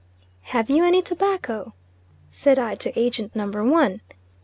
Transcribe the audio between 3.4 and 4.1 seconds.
one.